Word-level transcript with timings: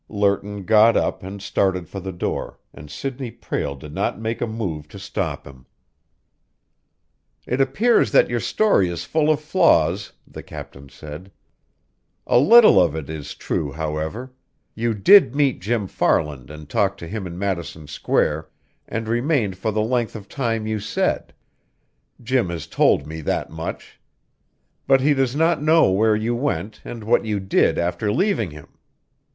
Lerton 0.09 0.63
got 0.63 0.97
up 0.97 1.21
and 1.21 1.43
started 1.43 1.87
for 1.87 1.99
the 1.99 2.11
door, 2.11 2.57
and 2.73 2.89
Sidney 2.89 3.29
Prale 3.29 3.75
did 3.75 3.93
not 3.93 4.19
make 4.19 4.41
a 4.41 4.47
move 4.47 4.87
to 4.87 4.97
stop 4.97 5.45
him. 5.45 5.67
"It 7.45 7.61
appears 7.61 8.09
that 8.11 8.27
your 8.27 8.39
story 8.39 8.89
is 8.89 9.03
full 9.05 9.29
of 9.29 9.39
flaws," 9.39 10.13
the 10.27 10.41
captain 10.41 10.89
said. 10.89 11.31
"A 12.25 12.39
little 12.39 12.81
of 12.81 12.95
it 12.95 13.11
is 13.11 13.35
true, 13.35 13.73
however; 13.73 14.33
you 14.73 14.95
did 14.95 15.35
meet 15.35 15.61
Jim 15.61 15.85
Farland 15.85 16.49
and 16.49 16.67
talk 16.67 16.97
to 16.97 17.07
him 17.07 17.27
in 17.27 17.37
Madison 17.37 17.85
Square, 17.85 18.49
and 18.87 19.07
remained 19.07 19.55
for 19.59 19.71
the 19.71 19.83
length 19.83 20.15
of 20.15 20.27
time 20.27 20.65
you 20.65 20.79
said. 20.79 21.31
Jim 22.19 22.49
has 22.49 22.65
told 22.65 23.05
me 23.05 23.21
that 23.21 23.51
much. 23.51 23.99
But 24.87 25.01
he 25.01 25.13
does 25.13 25.35
not 25.35 25.61
know 25.61 25.91
where 25.91 26.15
you 26.15 26.33
went 26.35 26.81
and 26.83 27.03
what 27.03 27.23
you 27.23 27.39
did 27.39 27.77
after 27.77 28.11
leaving 28.11 28.49
him. 28.49 28.79